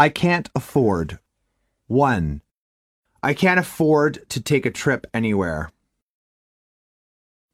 I 0.00 0.08
can't 0.08 0.48
afford. 0.54 1.18
1. 1.88 2.40
I 3.22 3.34
can't 3.34 3.60
afford 3.60 4.26
to 4.30 4.40
take 4.40 4.64
a 4.64 4.70
trip 4.70 5.06
anywhere. 5.12 5.72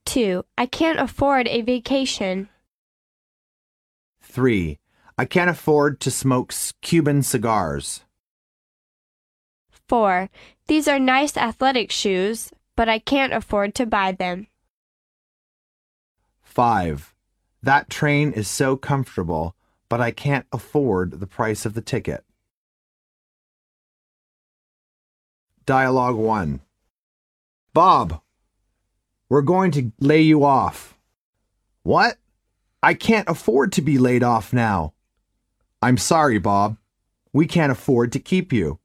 2. 0.05 0.45
I 0.57 0.67
can't 0.67 1.01
afford 1.01 1.49
a 1.49 1.63
vacation. 1.63 2.49
3. 4.21 4.79
I 5.19 5.25
can't 5.25 5.51
afford 5.51 5.99
to 5.99 6.11
smoke 6.13 6.55
Cuban 6.83 7.25
cigars. 7.25 8.05
4. 9.89 10.31
These 10.69 10.87
are 10.87 11.01
nice 11.01 11.37
athletic 11.37 11.91
shoes, 11.91 12.53
but 12.77 12.89
I 12.89 13.01
can't 13.01 13.33
afford 13.33 13.75
to 13.75 13.87
buy 13.87 14.13
them. 14.13 14.47
5. 16.45 17.13
That 17.61 17.91
train 17.91 18.31
is 18.31 18.47
so 18.47 18.77
comfortable, 18.77 19.57
but 19.89 20.01
I 20.01 20.13
can't 20.13 20.47
afford 20.53 21.19
the 21.19 21.27
price 21.27 21.67
of 21.67 21.75
the 21.75 21.81
ticket. 21.81 22.23
Dialogue 25.67 26.15
1. 26.15 26.61
Bob, 27.75 28.21
we're 29.29 29.43
going 29.43 29.73
to 29.73 29.91
lay 29.99 30.21
you 30.21 30.45
off. 30.45 30.97
What? 31.83 32.19
I 32.85 32.95
can't 32.95 33.29
afford 33.29 33.73
to 33.73 33.83
be 33.83 33.99
laid 33.99 34.23
off 34.23 34.53
now. 34.53 34.93
I'm 35.83 35.99
sorry, 35.99 36.39
Bob. 36.39 36.77
We 37.33 37.49
can't 37.49 37.73
afford 37.73 38.13
to 38.13 38.21
keep 38.21 38.53
you. 38.53 38.79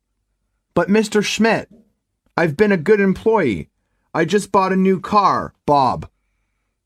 But 0.74 0.88
Mr. 0.90 1.24
Schmidt, 1.24 1.70
I've 2.36 2.58
been 2.58 2.72
a 2.72 2.78
good 2.78 3.00
employee. 3.00 3.70
I 4.12 4.26
just 4.26 4.52
bought 4.52 4.74
a 4.74 4.76
new 4.76 5.00
car, 5.00 5.54
Bob. 5.68 6.10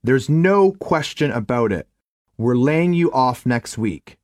There's 0.04 0.28
no 0.28 0.74
question 0.74 1.32
about 1.32 1.72
it. 1.72 1.88
We're 2.38 2.58
laying 2.58 2.92
you 2.94 3.14
off 3.14 3.46
next 3.46 3.78
week. 3.78 4.18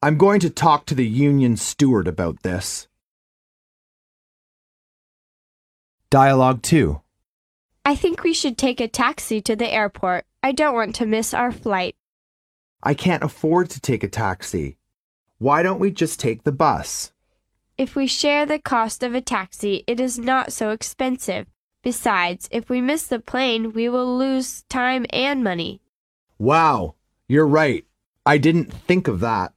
I'm 0.00 0.16
going 0.16 0.38
to 0.38 0.50
talk 0.50 0.86
to 0.86 0.94
the 0.94 1.06
union 1.06 1.56
steward 1.56 2.06
about 2.06 2.44
this. 2.44 2.86
Dialogue 6.12 6.60
2. 6.60 7.00
I 7.86 7.94
think 7.96 8.22
we 8.22 8.34
should 8.34 8.58
take 8.58 8.82
a 8.82 8.86
taxi 8.86 9.40
to 9.40 9.56
the 9.56 9.72
airport. 9.72 10.26
I 10.42 10.52
don't 10.52 10.74
want 10.74 10.94
to 10.96 11.06
miss 11.06 11.32
our 11.32 11.50
flight. 11.50 11.96
I 12.82 12.92
can't 12.92 13.24
afford 13.24 13.70
to 13.70 13.80
take 13.80 14.04
a 14.04 14.08
taxi. 14.08 14.76
Why 15.38 15.62
don't 15.62 15.80
we 15.80 15.90
just 15.90 16.20
take 16.20 16.44
the 16.44 16.52
bus? 16.52 17.12
If 17.78 17.96
we 17.96 18.06
share 18.06 18.44
the 18.44 18.58
cost 18.58 19.02
of 19.02 19.14
a 19.14 19.22
taxi, 19.22 19.84
it 19.86 20.00
is 20.00 20.18
not 20.18 20.52
so 20.52 20.68
expensive. 20.68 21.46
Besides, 21.82 22.46
if 22.52 22.68
we 22.68 22.82
miss 22.82 23.06
the 23.06 23.18
plane, 23.18 23.72
we 23.72 23.88
will 23.88 24.18
lose 24.18 24.64
time 24.68 25.06
and 25.08 25.42
money. 25.42 25.80
Wow, 26.38 26.94
you're 27.26 27.48
right. 27.48 27.86
I 28.26 28.36
didn't 28.36 28.70
think 28.70 29.08
of 29.08 29.20
that. 29.20 29.54